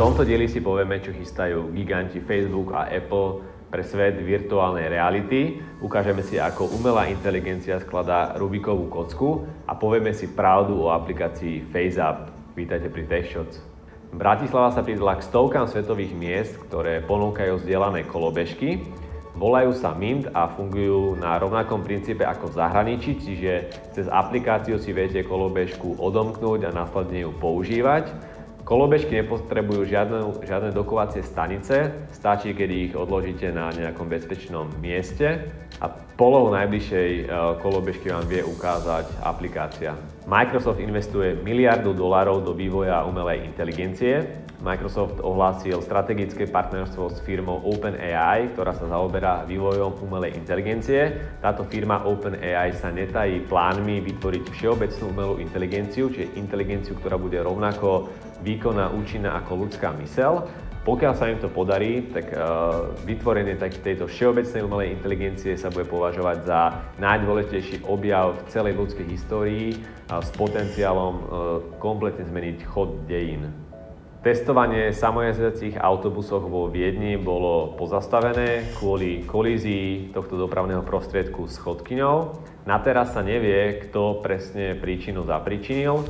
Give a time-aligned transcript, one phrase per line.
[0.00, 5.60] tomto dieli si povieme, čo chystajú giganti Facebook a Apple pre svet virtuálnej reality.
[5.84, 12.32] Ukážeme si, ako umelá inteligencia skladá Rubikovú kocku a povieme si pravdu o aplikácii FaceApp.
[12.56, 13.60] Vítajte pri TechShots.
[14.16, 18.80] Bratislava sa pridala k stovkám svetových miest, ktoré ponúkajú vzdielané kolobežky
[19.40, 24.90] Volajú sa Mint a fungujú na rovnakom princípe ako v zahraničí, čiže cez aplikáciu si
[24.90, 28.10] viete kolobežku odomknúť a následne ju používať.
[28.70, 35.50] Kolobežky nepotrebujú žiadne, žiadne dokovacie stanice, stačí, keď ich odložíte na nejakom bezpečnom mieste
[35.82, 37.22] a polohu najbližšej e,
[37.58, 39.98] kolobežky vám vie ukázať aplikácia.
[40.30, 44.46] Microsoft investuje miliardu dolárov do vývoja umelej inteligencie.
[44.62, 51.18] Microsoft ohlásil strategické partnerstvo s firmou OpenAI, ktorá sa zaoberá vývojom umelej inteligencie.
[51.42, 58.14] Táto firma OpenAI sa netají plánmi vytvoriť všeobecnú umelú inteligenciu, čiže inteligenciu, ktorá bude rovnako
[58.46, 60.46] výkonná, účinná ako ľudská mysel.
[60.80, 65.84] Pokiaľ sa im to podarí, tak uh, vytvorenie tak, tejto všeobecnej umelej inteligencie sa bude
[65.84, 66.60] považovať za
[66.96, 71.24] najdôležitejší objav v celej ľudskej histórii uh, s potenciálom uh,
[71.76, 73.69] kompletne zmeniť chod dejín.
[74.20, 82.36] Testovanie samojazdacích autobusov vo Viedni bolo pozastavené kvôli kolízii tohto dopravného prostriedku s chodkyňou.
[82.68, 86.04] Na teraz sa nevie, kto presne príčinu zapričinil,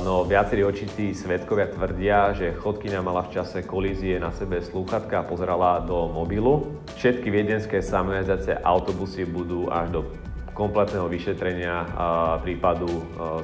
[0.00, 5.28] no viacerí očití svetkovia tvrdia, že chodkyňa mala v čase kolízie na sebe slúchatka a
[5.28, 6.80] pozerala do mobilu.
[6.96, 10.00] Všetky viedenské samojazdacie autobusy budú až do
[10.56, 11.84] kompletného vyšetrenia
[12.40, 12.88] prípadu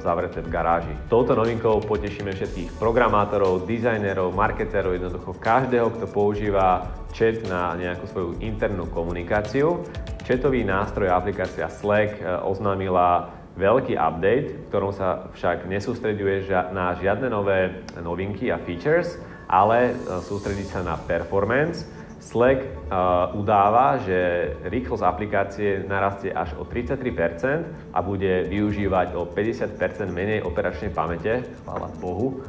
[0.01, 0.93] zavreté v garáži.
[1.07, 8.29] Touto novinkou potešíme všetkých programátorov, dizajnerov, marketérov, jednoducho každého, kto používa chat na nejakú svoju
[8.41, 9.85] internú komunikáciu.
[10.25, 17.29] Chatový nástroj aplikácia Slack e, oznámila veľký update, v ktorom sa však nesústreďuje na žiadne
[17.29, 21.85] nové novinky a features, ale e, sústredí sa na performance
[22.23, 29.75] Slack uh, udáva, že rýchlosť aplikácie narastie až o 33% a bude využívať o 50%
[30.07, 32.39] menej operačnej pamäte, chvála Bohu.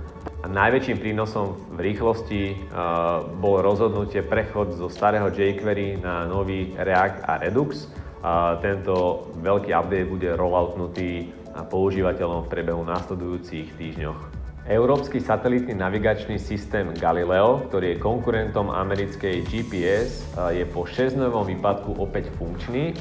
[0.40, 7.26] A najväčším prínosom v rýchlosti uh, bol rozhodnutie prechod zo starého jQuery na nový React
[7.26, 7.90] a Redux.
[8.22, 11.34] Uh, tento veľký update bude rolloutnutý
[11.66, 14.43] používateľom v priebehu následujúcich týždňoch.
[14.64, 20.24] Európsky satelitný navigačný systém Galileo, ktorý je konkurentom americkej GPS,
[20.56, 22.96] je po 6-dňovom výpadku opäť funkčný.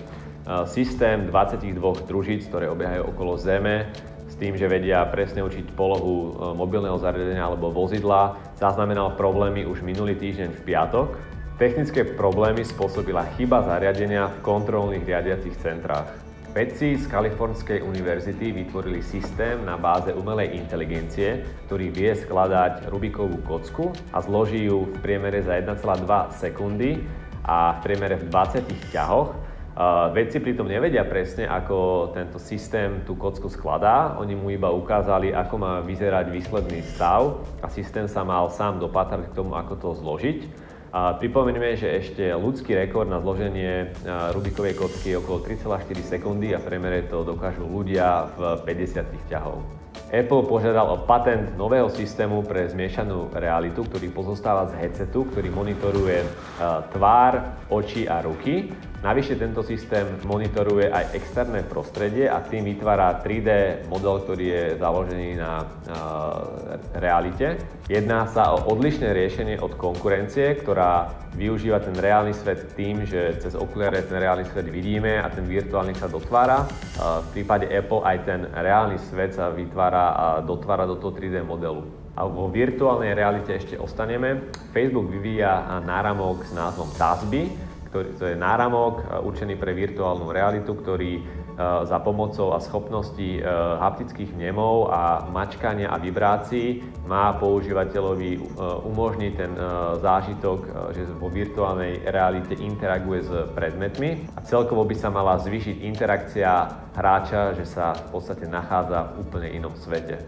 [0.68, 3.88] Systém 22 družíc, ktoré obiehajú okolo Zeme,
[4.28, 9.86] s tým, že vedia presne učiť polohu e, mobilného zariadenia alebo vozidla, zaznamenal problémy už
[9.86, 11.16] minulý týždeň v piatok.
[11.62, 16.33] Technické problémy spôsobila chyba zariadenia v kontrolných riadiacich centrách.
[16.54, 23.90] Vedci z Kalifornskej univerzity vytvorili systém na báze umelej inteligencie, ktorý vie skladať Rubikovú kocku
[24.14, 26.06] a zloží ju v priemere za 1,2
[26.38, 27.02] sekundy
[27.42, 29.34] a v priemere v 20 ťahoch.
[29.34, 34.14] Uh, vedci pritom nevedia presne, ako tento systém tú kocku skladá.
[34.22, 39.34] Oni mu iba ukázali, ako má vyzerať výsledný stav a systém sa mal sám dopatrať
[39.34, 40.70] k tomu, ako to zložiť.
[40.94, 46.62] A pripomenieme, že ešte ľudský rekord na zloženie Rubikovej kocky je okolo 3,4 sekundy a
[46.62, 49.66] v premere to dokážu ľudia v 50 ťahov.
[50.14, 56.30] Apple požiadal o patent nového systému pre zmiešanú realitu, ktorý pozostáva z headsetu, ktorý monitoruje
[56.94, 58.70] tvár, oči a ruky
[59.04, 65.30] Navyše tento systém monitoruje aj externé prostredie a tým vytvára 3D model, ktorý je založený
[65.36, 65.68] na uh,
[66.96, 67.60] realite.
[67.92, 73.60] Jedná sa o odlišné riešenie od konkurencie, ktorá využíva ten reálny svet tým, že cez
[73.60, 76.64] okuliare ten reálny svet vidíme a ten virtuálny sa dotvára.
[76.64, 81.44] Uh, v prípade Apple aj ten reálny svet sa vytvára a dotvára do toho 3D
[81.44, 81.84] modelu.
[82.16, 84.48] A vo virtuálnej realite ešte ostaneme.
[84.72, 90.74] Facebook vyvíja náramok s názvom Tasby, ktorý, to je náramok e, určený pre virtuálnu realitu,
[90.74, 91.22] ktorý e,
[91.86, 93.46] za pomocou a schopnosti e,
[93.78, 98.56] haptických vnemov a mačkania a vibrácií má používateľovi
[98.88, 99.52] umožniť ten
[100.00, 106.52] zážitok, že vo virtuálnej realite interaguje s predmetmi a celkovo by sa mala zvýšiť interakcia
[106.96, 110.24] hráča, že sa v podstate nachádza v úplne inom svete.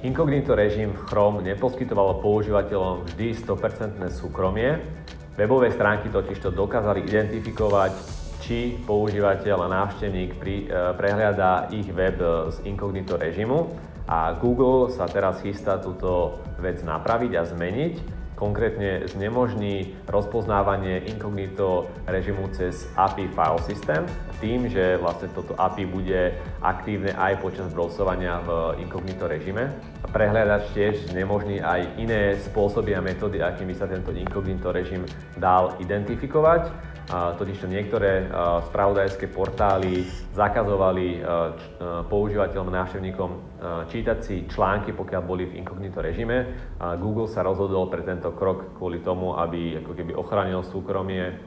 [0.00, 4.80] Inkognito režim v Chrome neposkytovalo používateľom vždy 100% súkromie,
[5.36, 7.92] Webové stránky totiž to dokázali identifikovať,
[8.40, 12.16] či používateľ a návštevník pri, e, prehliada ich web
[12.48, 13.68] z inkognito režimu
[14.08, 17.94] a Google sa teraz chystá túto vec napraviť a zmeniť.
[18.36, 24.04] Konkrétne znemožní rozpoznávanie inkognito režimu cez API file system
[24.38, 29.72] tým, že vlastne toto API bude aktívne aj počas browsovania v inkognito režime.
[30.12, 35.08] Prehľadač tiež znemožní aj iné spôsoby a metódy, akými sa tento inkognito režim
[35.40, 38.26] dal identifikovať totiž to niektoré
[38.70, 41.22] spravodajské portály zakazovali
[42.10, 43.30] používateľom návštevníkom
[43.86, 46.50] čítať si články, pokiaľ boli v inkognito režime.
[46.98, 51.38] Google sa rozhodol pre tento krok kvôli tomu, aby ako keby ochránil súkromie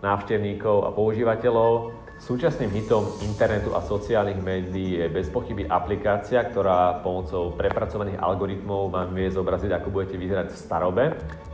[0.00, 1.96] návštevníkov a používateľov.
[2.20, 9.16] Súčasným hitom internetu a sociálnych médií je bez pochyby aplikácia, ktorá pomocou prepracovaných algoritmov vám
[9.16, 11.04] vie zobraziť, ako budete vyzerať v starobe.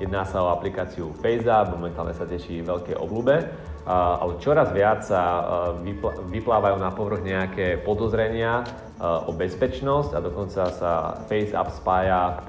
[0.02, 3.34] Jedná sa o aplikáciu FaceApp, momentálne sa teší veľké obľúbe,
[3.86, 5.22] ale čoraz viac sa
[6.34, 8.66] vyplávajú na povrch nejaké podozrenia
[8.98, 12.42] o bezpečnosť a dokonca sa FaceApp spája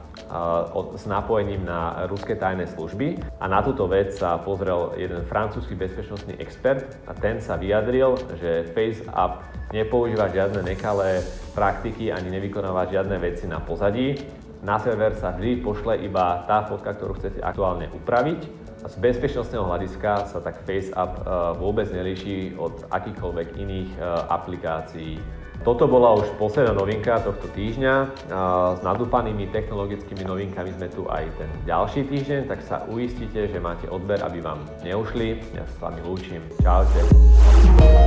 [0.96, 3.18] s napojením na ruské tajné služby.
[3.40, 8.70] A na túto vec sa pozrel jeden francúzsky bezpečnostný expert a ten sa vyjadril, že
[8.72, 11.24] FaceApp nepoužíva žiadne nekalé
[11.56, 14.20] praktiky ani nevykonáva žiadne veci na pozadí.
[14.66, 18.68] Na server sa vždy pošle iba tá fotka, ktorú chcete aktuálne upraviť.
[18.88, 21.22] Z bezpečnostného hľadiska sa tak FaceApp
[21.60, 23.90] vôbec nelíši od akýchkoľvek iných
[24.32, 25.20] aplikácií
[25.68, 27.94] toto bola už posledná novinka tohto týždňa.
[28.78, 33.90] S nadúpanými technologickými novinkami sme tu aj ten ďalší týždeň, tak sa uistite, že máte
[33.90, 35.42] odber, aby vám neušli.
[35.58, 36.40] Ja sa s vami lúčim.
[36.62, 38.07] Čaute.